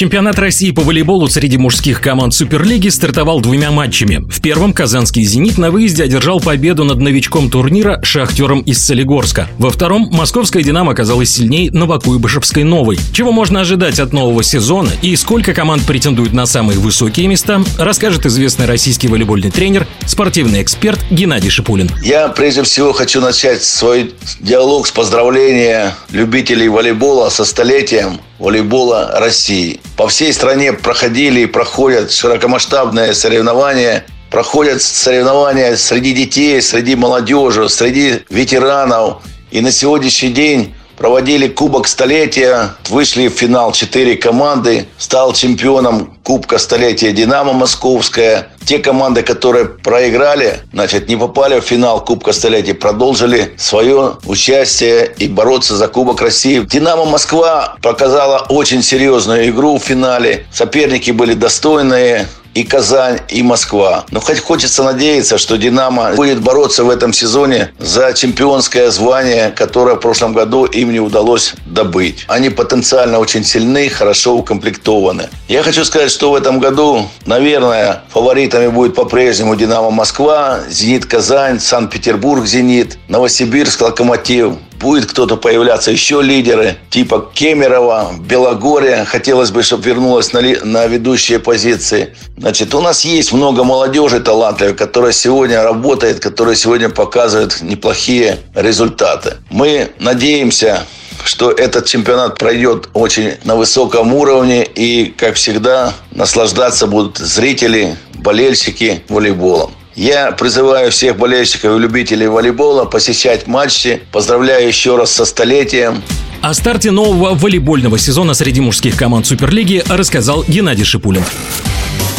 Чемпионат 0.00 0.38
России 0.38 0.70
по 0.70 0.80
волейболу 0.80 1.28
среди 1.28 1.58
мужских 1.58 2.00
команд 2.00 2.32
Суперлиги 2.32 2.88
стартовал 2.88 3.42
двумя 3.42 3.70
матчами. 3.70 4.24
В 4.30 4.40
первом 4.40 4.72
казанский 4.72 5.24
«Зенит» 5.24 5.58
на 5.58 5.70
выезде 5.70 6.04
одержал 6.04 6.40
победу 6.40 6.84
над 6.84 7.00
новичком 7.00 7.50
турнира 7.50 8.00
«Шахтером» 8.02 8.62
из 8.62 8.82
Солигорска. 8.82 9.50
Во 9.58 9.68
втором 9.68 10.08
московская 10.10 10.62
«Динамо» 10.62 10.92
оказалась 10.92 11.28
сильнее 11.28 11.70
Новокуйбышевской 11.70 12.64
«Новой». 12.64 12.98
Чего 13.12 13.30
можно 13.30 13.60
ожидать 13.60 14.00
от 14.00 14.14
нового 14.14 14.42
сезона 14.42 14.88
и 15.02 15.14
сколько 15.16 15.52
команд 15.52 15.84
претендует 15.84 16.32
на 16.32 16.46
самые 16.46 16.78
высокие 16.78 17.26
места, 17.26 17.62
расскажет 17.76 18.24
известный 18.24 18.64
российский 18.64 19.06
волейбольный 19.06 19.50
тренер, 19.50 19.86
спортивный 20.06 20.62
эксперт 20.62 20.98
Геннадий 21.10 21.50
Шипулин. 21.50 21.90
Я 22.02 22.30
прежде 22.30 22.62
всего 22.62 22.94
хочу 22.94 23.20
начать 23.20 23.62
свой 23.62 24.14
диалог 24.40 24.86
с 24.86 24.92
поздравления 24.92 25.94
любителей 26.10 26.68
волейбола 26.68 27.28
со 27.28 27.44
столетием 27.44 28.18
волейбола 28.40 29.12
России. 29.20 29.80
По 29.96 30.08
всей 30.08 30.32
стране 30.32 30.72
проходили 30.72 31.42
и 31.42 31.46
проходят 31.46 32.10
широкомасштабные 32.10 33.14
соревнования 33.14 34.04
проходят 34.30 34.80
соревнования 34.80 35.76
среди 35.76 36.12
детей, 36.12 36.62
среди 36.62 36.94
молодежи, 36.94 37.68
среди 37.68 38.20
ветеранов. 38.30 39.22
И 39.50 39.60
на 39.60 39.72
сегодняшний 39.72 40.30
день 40.30 40.74
проводили 41.00 41.48
Кубок 41.48 41.88
Столетия, 41.88 42.74
вышли 42.90 43.28
в 43.28 43.32
финал 43.32 43.72
четыре 43.72 44.16
команды, 44.16 44.86
стал 44.98 45.32
чемпионом 45.32 46.18
Кубка 46.22 46.58
Столетия 46.58 47.12
«Динамо» 47.12 47.54
Московская. 47.54 48.48
Те 48.66 48.78
команды, 48.78 49.22
которые 49.22 49.64
проиграли, 49.64 50.60
значит, 50.74 51.08
не 51.08 51.16
попали 51.16 51.58
в 51.58 51.64
финал 51.64 52.04
Кубка 52.04 52.32
Столетия, 52.32 52.74
продолжили 52.74 53.54
свое 53.56 54.18
участие 54.26 55.10
и 55.16 55.26
бороться 55.26 55.74
за 55.74 55.88
Кубок 55.88 56.20
России. 56.20 56.60
«Динамо 56.60 57.06
Москва» 57.06 57.76
показала 57.80 58.44
очень 58.50 58.82
серьезную 58.82 59.48
игру 59.48 59.78
в 59.78 59.82
финале. 59.82 60.46
Соперники 60.52 61.12
были 61.12 61.32
достойные, 61.32 62.28
и 62.60 62.64
Казань, 62.64 63.20
и 63.28 63.42
Москва. 63.42 64.04
Но 64.10 64.20
хоть 64.20 64.40
хочется 64.40 64.82
надеяться, 64.82 65.38
что 65.38 65.56
«Динамо» 65.56 66.12
будет 66.14 66.40
бороться 66.40 66.84
в 66.84 66.90
этом 66.90 67.12
сезоне 67.12 67.72
за 67.78 68.12
чемпионское 68.12 68.90
звание, 68.90 69.50
которое 69.50 69.96
в 69.96 70.00
прошлом 70.00 70.34
году 70.34 70.66
им 70.66 70.92
не 70.92 71.00
удалось 71.00 71.54
добыть. 71.66 72.24
Они 72.28 72.50
потенциально 72.50 73.18
очень 73.18 73.44
сильны, 73.44 73.88
хорошо 73.88 74.34
укомплектованы. 74.34 75.28
Я 75.48 75.62
хочу 75.62 75.84
сказать, 75.84 76.10
что 76.10 76.32
в 76.32 76.34
этом 76.34 76.60
году, 76.60 77.08
наверное, 77.26 78.02
фаворитами 78.10 78.68
будет 78.68 78.94
по-прежнему 78.94 79.56
«Динамо 79.56 79.90
Москва», 79.90 80.60
«Зенит 80.68 81.06
Казань», 81.06 81.60
«Санкт-Петербург 81.60 82.44
Зенит», 82.46 82.98
«Новосибирск 83.08 83.80
Локомотив», 83.80 84.54
будет 84.80 85.06
кто-то 85.06 85.36
появляться, 85.36 85.90
еще 85.90 86.22
лидеры, 86.22 86.78
типа 86.88 87.30
Кемерова, 87.34 88.12
Белогория. 88.18 89.04
Хотелось 89.04 89.50
бы, 89.50 89.62
чтобы 89.62 89.84
вернулась 89.84 90.32
на, 90.32 90.38
ли, 90.38 90.58
на 90.62 90.86
ведущие 90.86 91.38
позиции. 91.38 92.16
Значит, 92.38 92.74
у 92.74 92.80
нас 92.80 93.04
есть 93.04 93.32
много 93.32 93.62
молодежи 93.62 94.20
талантливой, 94.20 94.74
которая 94.74 95.12
сегодня 95.12 95.62
работает, 95.62 96.20
которая 96.20 96.54
сегодня 96.54 96.88
показывает 96.88 97.60
неплохие 97.60 98.38
результаты. 98.54 99.34
Мы 99.50 99.90
надеемся, 99.98 100.86
что 101.24 101.50
этот 101.50 101.84
чемпионат 101.86 102.38
пройдет 102.38 102.88
очень 102.94 103.34
на 103.44 103.56
высоком 103.56 104.14
уровне 104.14 104.64
и, 104.64 105.14
как 105.16 105.34
всегда, 105.34 105.92
наслаждаться 106.12 106.86
будут 106.86 107.18
зрители, 107.18 107.96
болельщики 108.14 109.02
волейболом. 109.08 109.72
Я 109.94 110.32
призываю 110.32 110.90
всех 110.90 111.16
болельщиков 111.16 111.76
и 111.76 111.78
любителей 111.80 112.28
волейбола 112.28 112.84
посещать 112.84 113.46
матчи. 113.46 114.02
Поздравляю 114.12 114.66
еще 114.66 114.96
раз 114.96 115.10
со 115.12 115.24
столетием. 115.24 116.02
О 116.40 116.54
старте 116.54 116.90
нового 116.90 117.34
волейбольного 117.34 117.98
сезона 117.98 118.34
среди 118.34 118.60
мужских 118.60 118.96
команд 118.96 119.26
Суперлиги 119.26 119.82
рассказал 119.88 120.44
Геннадий 120.46 120.84
Шипулин. 120.84 121.24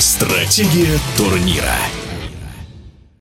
Стратегия 0.00 0.98
турнира. 1.16 1.76